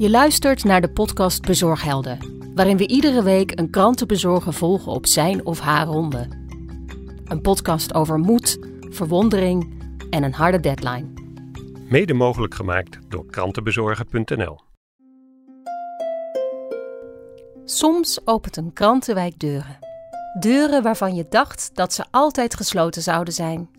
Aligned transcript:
Je 0.00 0.10
luistert 0.10 0.64
naar 0.64 0.80
de 0.80 0.90
podcast 0.90 1.42
Bezorghelden, 1.42 2.18
waarin 2.54 2.76
we 2.76 2.86
iedere 2.86 3.22
week 3.22 3.58
een 3.58 3.70
krantenbezorger 3.70 4.52
volgen 4.52 4.92
op 4.92 5.06
zijn 5.06 5.46
of 5.46 5.60
haar 5.60 5.86
ronde. 5.86 6.28
Een 7.24 7.40
podcast 7.40 7.94
over 7.94 8.18
moed, 8.18 8.58
verwondering 8.80 9.82
en 10.10 10.22
een 10.22 10.32
harde 10.32 10.60
deadline. 10.60 11.06
Mede 11.88 12.14
mogelijk 12.14 12.54
gemaakt 12.54 12.98
door 13.08 13.26
krantenbezorger.nl. 13.26 14.58
Soms 17.64 18.26
opent 18.26 18.56
een 18.56 18.72
krantenwijk 18.72 19.38
deuren. 19.38 19.78
Deuren 20.38 20.82
waarvan 20.82 21.14
je 21.14 21.26
dacht 21.28 21.70
dat 21.74 21.92
ze 21.92 22.04
altijd 22.10 22.54
gesloten 22.54 23.02
zouden 23.02 23.34
zijn. 23.34 23.70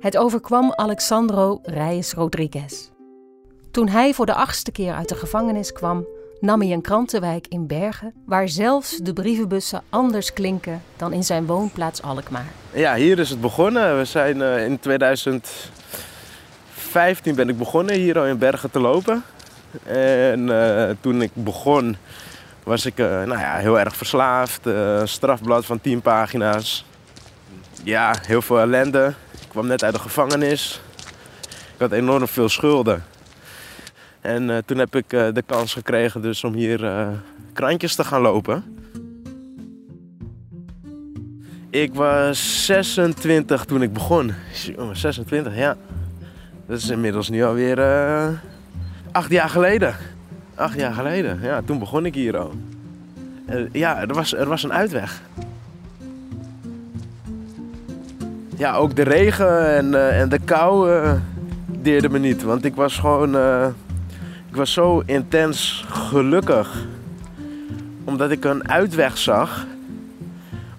Het 0.00 0.16
overkwam 0.16 0.72
Alexandro 0.72 1.58
Reyes 1.62 2.12
Rodriguez. 2.12 2.90
Toen 3.70 3.88
hij 3.88 4.14
voor 4.14 4.26
de 4.26 4.34
achtste 4.34 4.72
keer 4.72 4.94
uit 4.94 5.08
de 5.08 5.14
gevangenis 5.14 5.72
kwam, 5.72 6.06
nam 6.40 6.60
hij 6.60 6.72
een 6.72 6.80
krantenwijk 6.80 7.46
in 7.48 7.66
Bergen, 7.66 8.14
waar 8.26 8.48
zelfs 8.48 8.96
de 8.96 9.12
brievenbussen 9.12 9.82
anders 9.88 10.32
klinken 10.32 10.82
dan 10.96 11.12
in 11.12 11.24
zijn 11.24 11.46
woonplaats 11.46 12.02
Alkmaar. 12.02 12.46
Ja, 12.72 12.94
hier 12.94 13.18
is 13.18 13.30
het 13.30 13.40
begonnen. 13.40 13.98
We 13.98 14.04
zijn 14.04 14.36
uh, 14.36 14.64
in 14.64 14.78
2015 14.78 17.34
ben 17.34 17.48
ik 17.48 17.58
begonnen 17.58 17.94
hier 17.94 18.18
al 18.18 18.26
in 18.26 18.38
Bergen 18.38 18.70
te 18.70 18.80
lopen. 18.80 19.24
En 19.84 20.48
uh, 20.48 20.90
toen 21.00 21.22
ik 21.22 21.30
begon 21.34 21.96
was 22.62 22.86
ik 22.86 22.98
uh, 22.98 23.06
nou 23.06 23.38
ja, 23.38 23.56
heel 23.56 23.78
erg 23.78 23.96
verslaafd. 23.96 24.68
Strafblad 25.04 25.66
van 25.66 25.80
10 25.80 26.00
pagina's. 26.00 26.84
Ja, 27.82 28.14
heel 28.26 28.42
veel 28.42 28.58
ellende. 28.58 29.14
Ik 29.40 29.48
kwam 29.48 29.66
net 29.66 29.84
uit 29.84 29.94
de 29.94 30.00
gevangenis. 30.00 30.80
Ik 31.74 31.78
had 31.78 31.92
enorm 31.92 32.28
veel 32.28 32.48
schulden. 32.48 33.04
En 34.20 34.48
uh, 34.48 34.56
toen 34.64 34.78
heb 34.78 34.96
ik 34.96 35.12
uh, 35.12 35.26
de 35.32 35.42
kans 35.42 35.72
gekregen 35.72 36.22
dus 36.22 36.44
om 36.44 36.54
hier 36.54 36.84
uh, 36.84 37.08
krantjes 37.52 37.94
te 37.94 38.04
gaan 38.04 38.20
lopen. 38.20 38.64
Ik 41.70 41.94
was 41.94 42.64
26 42.64 43.64
toen 43.64 43.82
ik 43.82 43.92
begon. 43.92 44.32
Jongen, 44.76 44.96
26, 44.96 45.56
ja. 45.56 45.76
Dat 46.66 46.78
is 46.78 46.88
inmiddels 46.88 47.28
nu 47.28 47.44
alweer 47.44 47.78
acht 49.12 49.30
jaar 49.30 49.48
geleden. 49.48 49.94
Acht 50.54 50.78
jaar 50.78 50.92
geleden, 50.92 51.38
ja, 51.42 51.62
toen 51.62 51.78
begon 51.78 52.06
ik 52.06 52.14
hier 52.14 52.38
al. 52.38 52.52
ja, 53.72 54.00
er 54.00 54.14
was, 54.14 54.34
er 54.34 54.48
was 54.48 54.62
een 54.62 54.72
uitweg. 54.72 55.22
Ja, 58.56 58.74
ook 58.74 58.96
de 58.96 59.02
regen 59.02 59.76
en, 59.76 60.12
en 60.12 60.28
de 60.28 60.38
kou 60.38 61.00
deerde 61.66 62.08
me 62.08 62.18
niet. 62.18 62.42
Want 62.42 62.64
ik 62.64 62.74
was 62.74 62.98
gewoon 62.98 63.36
ik 64.48 64.56
was 64.56 64.72
zo 64.72 65.02
intens 65.06 65.84
gelukkig. 65.88 66.86
Omdat 68.04 68.30
ik 68.30 68.44
een 68.44 68.68
uitweg 68.68 69.18
zag 69.18 69.66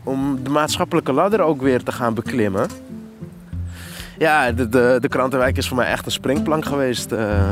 om 0.03 0.44
de 0.44 0.50
maatschappelijke 0.50 1.14
ladder 1.14 1.42
ook 1.42 1.61
weer 1.61 1.84
te 1.84 1.92
gaan 1.92 2.14
beklimmen. 2.14 2.70
Ja, 4.17 4.52
de, 4.52 4.70
de, 4.70 4.98
de 5.02 5.08
krantenwijk 5.08 5.58
is 5.58 5.67
voor 5.67 5.78
mij 5.78 5.88
echt 5.88 6.06
een 6.06 6.11
springplank 6.11 6.66
geweest. 6.66 7.11
Uh. 7.11 7.50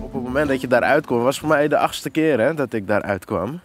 Op 0.00 0.12
het 0.12 0.22
moment 0.22 0.48
dat 0.48 0.60
je 0.60 0.66
daaruit 0.66 1.06
kwam, 1.06 1.22
was 1.22 1.38
voor 1.38 1.48
mij 1.48 1.68
de 1.68 1.78
achtste 1.78 2.10
keer 2.10 2.40
hè, 2.40 2.54
dat 2.54 2.72
ik 2.72 2.86
daaruit 2.86 3.24
kwam. 3.24 3.60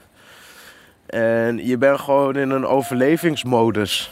En 1.06 1.68
je 1.68 1.78
bent 1.78 2.00
gewoon 2.00 2.36
in 2.36 2.50
een 2.50 2.66
overlevingsmodus. 2.66 4.12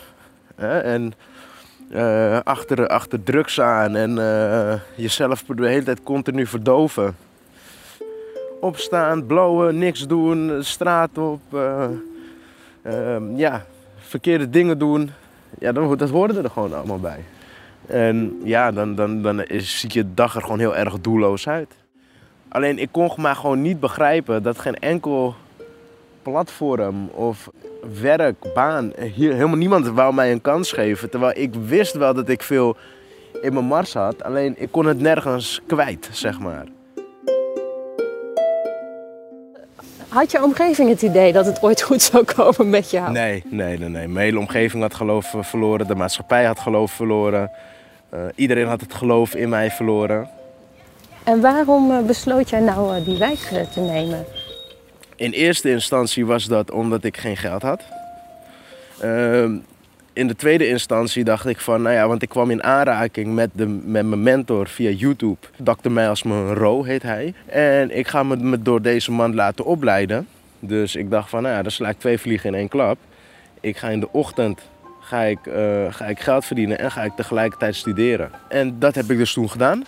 Hè? 0.56 0.80
En 0.80 1.14
uh, 1.96 2.40
achter, 2.44 2.88
achter 2.88 3.24
drugs 3.24 3.62
aan 3.62 3.96
en 3.96 4.18
uh, 4.18 4.74
jezelf 4.96 5.44
de 5.44 5.68
hele 5.68 5.84
tijd 5.84 6.04
continu 6.04 6.46
verdoven. 6.46 7.16
Opstaan, 8.62 9.26
blowen, 9.26 9.78
niks 9.78 10.08
doen, 10.08 10.64
straat 10.64 11.18
op. 11.18 11.42
Uh, 11.54 11.86
ja, 13.36 13.66
verkeerde 13.98 14.50
dingen 14.50 14.78
doen. 14.78 15.12
Ja, 15.60 15.72
dat, 15.72 16.00
dat 16.00 16.10
hoorde 16.10 16.42
er 16.42 16.50
gewoon 16.50 16.74
allemaal 16.74 17.00
bij. 17.00 17.24
En 17.86 18.40
ja, 18.44 18.72
dan, 18.72 18.96
dan, 18.96 19.22
dan 19.22 19.44
is, 19.44 19.80
ziet 19.80 19.94
je 19.94 20.14
dag 20.14 20.36
er 20.36 20.42
gewoon 20.42 20.60
heel 20.60 20.76
erg 20.76 21.00
doelloos 21.02 21.48
uit. 21.48 21.76
Alleen 22.50 22.80
ik 22.80 22.90
kon 22.92 23.12
maar 23.18 23.36
gewoon 23.36 23.62
niet 23.62 23.80
begrijpen 23.80 24.44
dat 24.44 24.60
geen 24.60 24.80
enkel 24.80 25.36
platform 26.24 27.10
of 27.10 27.50
werk, 28.02 28.54
baan. 28.54 28.92
Hier, 29.16 29.34
helemaal 29.34 29.58
niemand 29.58 29.88
wou 29.88 30.14
mij 30.14 30.32
een 30.32 30.42
kans 30.42 30.72
geven. 30.72 31.10
Terwijl 31.10 31.34
ik 31.36 31.54
wist 31.54 31.94
wel 31.94 32.14
dat 32.14 32.30
ik 32.30 32.42
veel 32.42 32.76
in 33.42 33.54
mijn 33.54 33.66
mars 33.66 33.94
had. 33.94 34.24
Alleen 34.24 34.56
ik 34.58 34.72
kon 34.72 34.86
het 34.86 35.00
nergens 35.00 35.62
kwijt, 35.68 36.10
zeg 36.12 36.40
maar. 36.40 36.66
Had 40.08 40.32
je 40.32 40.44
omgeving 40.44 40.90
het 40.90 41.02
idee 41.02 41.34
dat 41.34 41.46
het 41.46 41.64
ooit 41.64 41.82
goed 41.82 42.02
zou 42.02 42.24
komen 42.24 42.70
met 42.70 42.92
jou? 42.92 43.12
Nee, 43.12 43.44
nee, 43.50 43.78
nee. 43.78 43.90
nee. 43.90 44.08
Mijn 44.08 44.26
hele 44.26 44.40
omgeving 44.40 44.82
had 44.82 44.94
geloof 44.94 45.36
verloren. 45.40 45.88
De 45.88 45.96
maatschappij 45.96 46.46
had 46.46 46.60
geloof 46.60 46.92
verloren. 46.92 47.52
Uh, 48.14 48.20
iedereen 48.36 48.68
had 48.68 48.82
het 48.82 48.94
geloof 48.94 49.36
in 49.36 49.50
mij 49.50 49.72
verloren. 49.72 50.30
En 51.24 51.42
waarom 51.42 51.92
eh, 51.92 52.06
besloot 52.06 52.50
jij 52.50 52.60
nou 52.60 52.98
uh, 52.98 53.06
die 53.06 53.18
wijk 53.18 53.40
te 53.74 53.80
nemen? 53.80 54.26
In 55.16 55.32
eerste 55.32 55.70
instantie 55.70 56.26
was 56.26 56.46
dat 56.46 56.72
omdat 56.72 57.04
ik 57.04 57.18
geen 57.18 57.38
geld 57.38 57.62
had. 57.62 57.82
Uh, 59.04 59.44
in 60.14 60.28
de 60.28 60.36
tweede 60.36 60.68
instantie 60.68 61.24
dacht 61.24 61.48
ik 61.48 61.60
van, 61.60 61.82
nou 61.82 61.96
ja, 61.96 62.08
want 62.08 62.22
ik 62.22 62.30
kwam 62.30 62.52
in 62.52 62.64
aanraking 62.64 63.34
met, 63.34 63.50
de, 63.54 63.66
met 63.68 64.06
mijn 64.06 64.24
mentor 64.24 64.68
via 64.68 64.90
YouTube. 64.90 65.38
Dr. 65.58 65.92
Miles 65.92 66.24
Monroe 66.24 66.88
heet 66.88 67.04
hij. 67.04 67.34
En 67.46 67.98
ik 67.98 68.08
ga 68.08 68.24
me, 68.24 68.36
me 68.36 68.62
door 68.62 68.82
deze 68.82 69.12
man 69.12 69.36
laten 69.36 69.66
opleiden. 69.66 70.28
Dus 70.60 70.96
ik 70.96 71.10
dacht 71.10 71.30
van, 71.30 71.42
nou 71.42 71.56
ja, 71.56 71.62
dan 71.62 71.72
sla 71.72 71.90
ik 71.90 72.00
twee 72.00 72.18
vliegen 72.18 72.50
in 72.50 72.56
één 72.56 72.68
klap. 72.68 72.98
Ik 73.60 73.78
ga 73.78 73.90
in 73.90 74.00
de 74.00 74.12
ochtend 74.12 74.62
ga 75.00 75.22
ik, 75.22 75.46
uh, 75.46 75.54
ga 75.90 76.06
ik 76.06 76.20
geld 76.20 76.46
verdienen 76.46 76.80
en 76.80 76.92
ga 76.92 77.04
ik 77.04 77.12
tegelijkertijd 77.16 77.76
studeren. 77.76 78.32
En 78.48 78.80
dat 78.80 78.96
heb 78.96 79.12
ik 79.12 79.18
dus 79.18 79.34
toen 79.34 79.50
gedaan. 79.50 79.84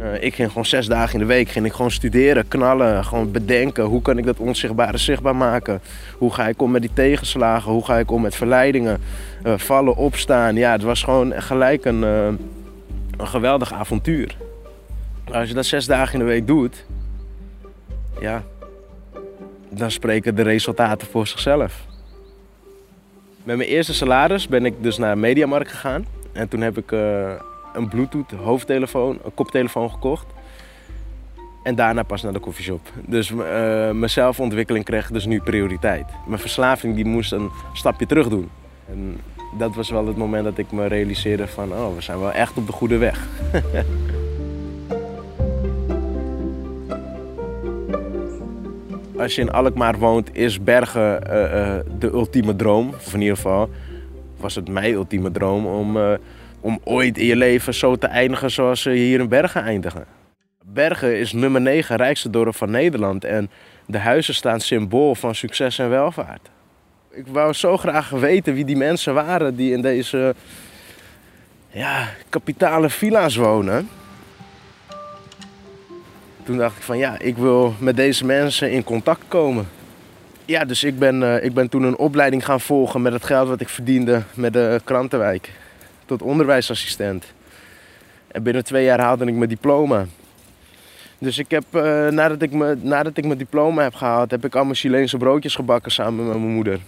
Uh, 0.00 0.22
ik 0.22 0.34
ging 0.34 0.48
gewoon 0.48 0.66
zes 0.66 0.86
dagen 0.86 1.12
in 1.12 1.20
de 1.20 1.26
week 1.26 1.48
ging 1.48 1.66
ik 1.66 1.72
gewoon 1.72 1.90
studeren, 1.90 2.48
knallen, 2.48 3.04
gewoon 3.04 3.30
bedenken 3.30 3.84
hoe 3.84 4.02
kan 4.02 4.18
ik 4.18 4.24
dat 4.24 4.38
onzichtbare 4.38 4.98
zichtbaar 4.98 5.36
maken. 5.36 5.80
Hoe 6.18 6.34
ga 6.34 6.48
ik 6.48 6.62
om 6.62 6.70
met 6.70 6.80
die 6.80 6.92
tegenslagen, 6.94 7.72
hoe 7.72 7.84
ga 7.84 7.98
ik 7.98 8.10
om 8.10 8.22
met 8.22 8.34
verleidingen, 8.34 9.00
uh, 9.44 9.52
vallen, 9.56 9.96
opstaan. 9.96 10.54
Ja, 10.54 10.72
het 10.72 10.82
was 10.82 11.02
gewoon 11.02 11.32
gelijk 11.42 11.84
een, 11.84 12.02
uh, 12.02 12.26
een 13.16 13.28
geweldig 13.28 13.72
avontuur. 13.72 14.36
Als 15.32 15.48
je 15.48 15.54
dat 15.54 15.66
zes 15.66 15.86
dagen 15.86 16.12
in 16.12 16.18
de 16.18 16.32
week 16.32 16.46
doet, 16.46 16.84
ja, 18.20 18.42
dan 19.70 19.90
spreken 19.90 20.34
de 20.34 20.42
resultaten 20.42 21.08
voor 21.08 21.26
zichzelf. 21.26 21.86
Met 23.44 23.56
mijn 23.56 23.68
eerste 23.68 23.94
salaris 23.94 24.48
ben 24.48 24.64
ik 24.64 24.74
dus 24.80 24.98
naar 24.98 25.18
Mediamarkt 25.18 25.70
gegaan. 25.70 26.06
En 26.32 26.48
toen 26.48 26.60
heb 26.60 26.78
ik 26.78 26.92
een 27.78 27.88
Bluetooth 27.88 28.30
hoofdtelefoon, 28.30 29.18
een 29.24 29.34
koptelefoon 29.34 29.90
gekocht. 29.90 30.26
En 31.62 31.74
daarna 31.74 32.02
pas 32.02 32.22
naar 32.22 32.32
de 32.32 32.38
koffieshop. 32.38 32.80
Dus 33.06 33.30
uh, 33.30 33.38
mijn 33.90 34.10
zelfontwikkeling 34.10 34.84
kreeg 34.84 35.10
dus 35.10 35.26
nu 35.26 35.40
prioriteit. 35.40 36.06
Mijn 36.26 36.40
verslaving 36.40 36.94
die 36.94 37.04
moest 37.04 37.32
een 37.32 37.50
stapje 37.72 38.06
terug 38.06 38.28
doen. 38.28 38.48
En 38.88 39.20
dat 39.58 39.74
was 39.74 39.90
wel 39.90 40.06
het 40.06 40.16
moment 40.16 40.44
dat 40.44 40.58
ik 40.58 40.72
me 40.72 40.86
realiseerde 40.86 41.46
van... 41.46 41.72
oh, 41.72 41.94
we 41.94 42.00
zijn 42.00 42.18
wel 42.18 42.32
echt 42.32 42.56
op 42.56 42.66
de 42.66 42.72
goede 42.72 42.96
weg. 42.96 43.26
Als 49.18 49.34
je 49.34 49.40
in 49.40 49.50
Alkmaar 49.50 49.98
woont, 49.98 50.36
is 50.36 50.62
Bergen 50.62 51.22
uh, 51.26 51.34
uh, 51.34 51.74
de 51.98 52.10
ultieme 52.12 52.56
droom. 52.56 52.88
Of 52.88 53.14
in 53.14 53.20
ieder 53.20 53.36
geval 53.36 53.70
was 54.36 54.54
het 54.54 54.68
mijn 54.68 54.92
ultieme 54.92 55.30
droom 55.30 55.66
om 55.66 56.18
om 56.68 56.80
ooit 56.84 57.18
in 57.18 57.26
je 57.26 57.36
leven 57.36 57.74
zo 57.74 57.96
te 57.96 58.06
eindigen 58.06 58.50
zoals 58.50 58.82
ze 58.82 58.90
hier 58.90 59.20
in 59.20 59.28
Bergen 59.28 59.62
eindigen. 59.62 60.04
Bergen 60.64 61.18
is 61.18 61.32
nummer 61.32 61.60
9 61.60 61.96
rijkste 61.96 62.30
dorp 62.30 62.56
van 62.56 62.70
Nederland 62.70 63.24
en 63.24 63.50
de 63.86 63.98
huizen 63.98 64.34
staan 64.34 64.60
symbool 64.60 65.14
van 65.14 65.34
succes 65.34 65.78
en 65.78 65.88
welvaart. 65.88 66.48
Ik 67.10 67.26
wou 67.26 67.52
zo 67.52 67.76
graag 67.76 68.10
weten 68.10 68.54
wie 68.54 68.64
die 68.64 68.76
mensen 68.76 69.14
waren 69.14 69.56
die 69.56 69.72
in 69.72 69.82
deze 69.82 70.34
ja, 71.70 72.08
kapitale 72.28 72.90
villa's 72.90 73.36
wonen. 73.36 73.88
Toen 76.42 76.56
dacht 76.56 76.76
ik 76.76 76.82
van 76.82 76.98
ja, 76.98 77.18
ik 77.18 77.36
wil 77.36 77.74
met 77.78 77.96
deze 77.96 78.24
mensen 78.24 78.70
in 78.70 78.84
contact 78.84 79.22
komen. 79.28 79.68
Ja, 80.44 80.64
dus 80.64 80.84
ik 80.84 80.98
ben, 80.98 81.22
uh, 81.22 81.44
ik 81.44 81.54
ben 81.54 81.68
toen 81.68 81.82
een 81.82 81.98
opleiding 81.98 82.44
gaan 82.44 82.60
volgen 82.60 83.02
met 83.02 83.12
het 83.12 83.24
geld 83.24 83.48
wat 83.48 83.60
ik 83.60 83.68
verdiende 83.68 84.22
met 84.34 84.52
de 84.52 84.80
krantenwijk 84.84 85.52
tot 86.08 86.22
onderwijsassistent. 86.22 87.24
En 88.28 88.42
binnen 88.42 88.64
twee 88.64 88.84
jaar 88.84 89.00
haalde 89.00 89.24
ik 89.24 89.34
mijn 89.34 89.48
diploma. 89.48 90.06
Dus 91.18 91.38
ik 91.38 91.50
heb, 91.50 91.64
uh, 91.72 92.08
nadat, 92.08 92.42
ik 92.42 92.52
me, 92.52 92.76
nadat 92.80 93.16
ik 93.16 93.24
mijn 93.24 93.38
diploma 93.38 93.82
heb 93.82 93.94
gehaald, 93.94 94.30
heb 94.30 94.44
ik 94.44 94.54
allemaal 94.54 94.74
Chileense 94.74 95.16
broodjes 95.16 95.54
gebakken 95.54 95.92
samen 95.92 96.26
met 96.26 96.36
mijn 96.38 96.54
moeder. 96.54 96.80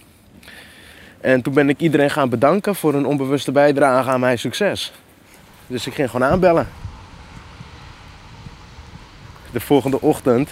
En 1.21 1.41
toen 1.41 1.53
ben 1.53 1.69
ik 1.69 1.79
iedereen 1.79 2.09
gaan 2.09 2.29
bedanken 2.29 2.75
voor 2.75 2.93
hun 2.93 3.05
onbewuste 3.05 3.51
bijdrage 3.51 4.09
aan 4.09 4.19
mijn 4.19 4.39
succes. 4.39 4.93
Dus 5.67 5.87
ik 5.87 5.93
ging 5.93 6.09
gewoon 6.09 6.27
aanbellen. 6.27 6.67
De 9.51 9.59
volgende 9.59 10.01
ochtend 10.01 10.49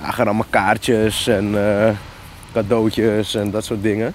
ja, 0.00 0.10
gaan 0.10 0.26
allemaal 0.26 0.46
kaartjes 0.50 1.26
en 1.26 1.66
eh, 1.66 1.94
cadeautjes 2.52 3.34
en 3.34 3.50
dat 3.50 3.64
soort 3.64 3.82
dingen. 3.82 4.14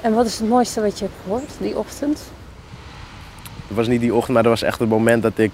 En 0.00 0.14
wat 0.14 0.26
is 0.26 0.38
het 0.38 0.48
mooiste 0.48 0.80
wat 0.80 0.98
je 0.98 1.04
hebt 1.04 1.16
gehoord 1.22 1.50
die 1.58 1.78
ochtend? 1.78 2.20
Het 3.74 3.82
was 3.86 3.92
niet 3.92 4.02
die 4.02 4.14
ochtend, 4.14 4.34
maar 4.34 4.42
dat 4.42 4.52
was 4.52 4.62
echt 4.62 4.78
het 4.78 4.88
moment 4.88 5.22
dat 5.22 5.38
ik 5.38 5.50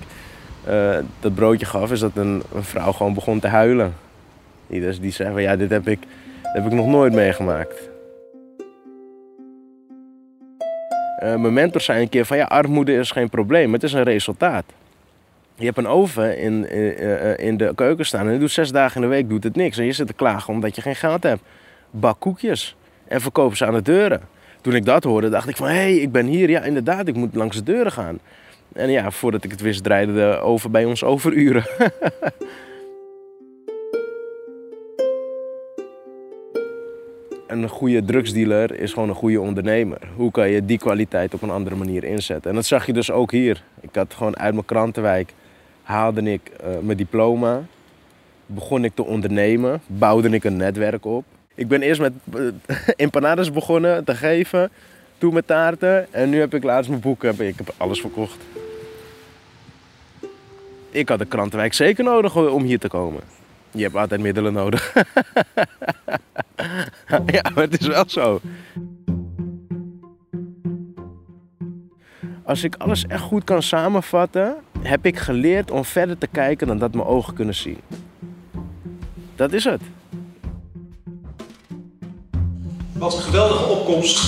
uh, 0.68 0.96
dat 1.20 1.34
broodje 1.34 1.66
gaf. 1.66 1.92
Is 1.92 2.00
dat 2.00 2.10
een, 2.14 2.42
vrouw 2.54 2.92
gewoon 2.92 3.14
begon 3.14 3.40
te 3.40 3.46
huilen. 3.46 3.94
Die, 4.66 4.80
dus, 4.80 5.00
die 5.00 5.12
zei 5.12 5.32
van 5.32 5.42
ja, 5.42 5.56
dit 5.56 5.70
heb 5.70 5.88
ik, 5.88 5.98
heb 6.42 6.66
ik 6.66 6.72
nog 6.72 6.86
nooit 6.86 7.12
meegemaakt. 7.12 7.88
Uh, 11.22 11.36
mijn 11.36 11.52
mentor 11.52 11.80
zei 11.80 12.02
een 12.02 12.08
keer 12.08 12.24
van 12.24 12.36
ja, 12.36 12.44
armoede 12.44 12.94
is 12.94 13.10
geen 13.10 13.28
probleem, 13.28 13.72
het 13.72 13.82
is 13.82 13.92
een 13.92 14.02
resultaat. 14.02 14.64
Je 15.54 15.64
hebt 15.64 15.78
een 15.78 15.88
oven 15.88 16.38
in, 16.38 16.70
in, 16.70 17.38
in 17.38 17.56
de 17.56 17.72
keuken 17.74 18.06
staan 18.06 18.26
en 18.26 18.32
je 18.32 18.38
doet 18.38 18.50
zes 18.50 18.72
dagen 18.72 18.96
in 18.96 19.08
de 19.08 19.14
week 19.14 19.28
doet 19.28 19.44
het 19.44 19.56
niks. 19.56 19.78
En 19.78 19.84
je 19.84 19.92
zit 19.92 20.06
te 20.06 20.12
klagen 20.12 20.54
omdat 20.54 20.76
je 20.76 20.82
geen 20.82 20.96
geld 20.96 21.22
hebt. 21.22 21.42
Bak 21.90 22.20
koekjes 22.20 22.76
en 23.08 23.20
verkoop 23.20 23.56
ze 23.56 23.66
aan 23.66 23.74
de 23.74 23.82
deuren. 23.82 24.20
Toen 24.60 24.74
ik 24.74 24.84
dat 24.84 25.04
hoorde, 25.04 25.28
dacht 25.28 25.48
ik 25.48 25.56
van 25.56 25.66
hé, 25.66 25.74
hey, 25.74 25.96
ik 25.96 26.12
ben 26.12 26.26
hier. 26.26 26.50
Ja, 26.50 26.62
inderdaad, 26.62 27.06
ik 27.06 27.16
moet 27.16 27.34
langs 27.34 27.56
de 27.56 27.62
deuren 27.62 27.92
gaan. 27.92 28.18
En 28.72 28.90
ja, 28.90 29.10
voordat 29.10 29.44
ik 29.44 29.50
het 29.50 29.60
wist, 29.60 29.84
draaide 29.84 30.12
de 30.12 30.38
oven 30.42 30.70
bij 30.70 30.84
ons 30.84 31.04
overuren. 31.04 31.64
een 37.50 37.68
goede 37.68 38.04
drugsdealer 38.04 38.80
is 38.80 38.92
gewoon 38.92 39.08
een 39.08 39.14
goede 39.14 39.40
ondernemer. 39.40 39.98
Hoe 40.16 40.30
kan 40.30 40.50
je 40.50 40.64
die 40.64 40.78
kwaliteit 40.78 41.34
op 41.34 41.42
een 41.42 41.50
andere 41.50 41.76
manier 41.76 42.04
inzetten? 42.04 42.50
En 42.50 42.56
dat 42.56 42.66
zag 42.66 42.86
je 42.86 42.92
dus 42.92 43.10
ook 43.10 43.30
hier. 43.30 43.62
Ik 43.80 43.94
had 43.94 44.14
gewoon 44.14 44.38
uit 44.38 44.52
mijn 44.52 44.66
krantenwijk 44.66 45.32
haalde 45.82 46.22
ik 46.32 46.50
uh, 46.60 46.78
mijn 46.82 46.96
diploma, 46.96 47.62
begon 48.46 48.84
ik 48.84 48.94
te 48.94 49.04
ondernemen, 49.04 49.80
bouwde 49.86 50.28
ik 50.28 50.44
een 50.44 50.56
netwerk 50.56 51.04
op. 51.04 51.24
Ik 51.60 51.68
ben 51.68 51.82
eerst 51.82 52.00
met 52.00 52.12
uh, 52.34 52.52
empanades 52.96 53.52
begonnen 53.52 54.04
te 54.04 54.14
geven, 54.14 54.70
toen 55.18 55.34
met 55.34 55.46
taarten 55.46 56.12
en 56.12 56.30
nu 56.30 56.38
heb 56.40 56.54
ik 56.54 56.62
laatst 56.62 56.90
mijn 56.90 57.00
boek, 57.00 57.22
heb, 57.22 57.40
ik 57.40 57.56
heb 57.56 57.74
alles 57.76 58.00
verkocht. 58.00 58.38
Ik 60.90 61.08
had 61.08 61.18
de 61.18 61.24
krantenwijk 61.24 61.72
zeker 61.72 62.04
nodig 62.04 62.36
om 62.36 62.62
hier 62.62 62.78
te 62.78 62.88
komen. 62.88 63.22
Je 63.70 63.82
hebt 63.82 63.94
altijd 63.94 64.20
middelen 64.20 64.52
nodig. 64.52 64.92
ja, 67.26 67.42
maar 67.54 67.64
het 67.64 67.80
is 67.80 67.86
wel 67.86 68.04
zo. 68.06 68.40
Als 72.44 72.64
ik 72.64 72.74
alles 72.78 73.06
echt 73.06 73.22
goed 73.22 73.44
kan 73.44 73.62
samenvatten, 73.62 74.56
heb 74.82 75.06
ik 75.06 75.18
geleerd 75.18 75.70
om 75.70 75.84
verder 75.84 76.18
te 76.18 76.26
kijken 76.26 76.66
dan 76.66 76.78
dat 76.78 76.94
mijn 76.94 77.06
ogen 77.06 77.34
kunnen 77.34 77.54
zien. 77.54 77.78
Dat 79.34 79.52
is 79.52 79.64
het. 79.64 79.80
Wat 83.00 83.16
een 83.16 83.22
geweldige 83.22 83.64
opkomst 83.64 84.20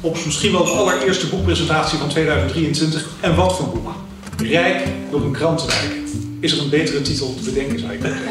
op 0.00 0.24
misschien 0.24 0.52
wel 0.52 0.64
de 0.64 0.70
allereerste 0.70 1.26
boekpresentatie 1.26 1.98
van 1.98 2.08
2023. 2.08 3.08
En 3.20 3.34
wat 3.34 3.56
voor 3.56 3.68
boek? 3.68 3.88
Rijk 4.36 4.88
door 5.10 5.22
een 5.22 5.32
krantenwijk. 5.32 5.96
Is 6.40 6.52
er 6.52 6.62
een 6.62 6.70
betere 6.70 7.02
titel 7.02 7.34
te 7.34 7.42
bedenken, 7.42 7.78
zou 7.78 7.92
ik 7.92 8.02
denken. 8.02 8.24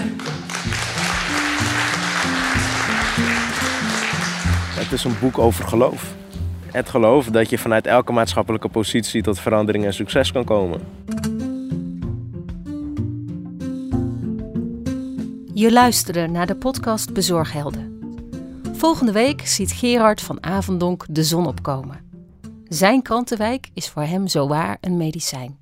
Het 4.80 4.92
is 4.92 5.04
een 5.04 5.16
boek 5.20 5.38
over 5.38 5.68
geloof. 5.68 6.14
Het 6.72 6.90
geloof 6.90 7.26
dat 7.26 7.50
je 7.50 7.58
vanuit 7.58 7.88
elke 7.88 8.12
maatschappelijke 8.12 8.68
positie 8.68 9.22
tot 9.22 9.40
verandering 9.40 9.86
en 9.86 9.94
succes 9.94 10.32
kan 10.32 10.44
komen. 10.44 10.82
Je 15.54 15.72
luisterde 15.72 16.28
naar 16.28 16.48
de 16.48 16.56
podcast 16.56 17.14
Bezorghelden. 17.14 17.95
Volgende 18.78 19.12
week 19.12 19.48
ziet 19.48 19.72
Gerard 19.72 20.22
van 20.22 20.44
Avondonk 20.44 21.06
de 21.10 21.24
zon 21.24 21.48
opkomen. 21.48 22.10
Zijn 22.64 23.02
krantenwijk 23.02 23.70
is 23.74 23.90
voor 23.90 24.02
hem 24.02 24.28
zowaar 24.28 24.78
een 24.82 24.98
medicijn. 24.98 25.60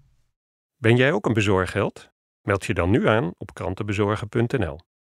Ben 0.76 0.96
jij 0.96 1.12
ook 1.12 1.26
een 1.26 1.34
bezorgheld? 1.34 2.10
Meld 2.42 2.66
je 2.66 2.74
dan 2.74 2.90
nu 2.90 3.08
aan 3.08 3.32
op 3.38 3.54
krantenbezorgen.nl. 3.54 4.80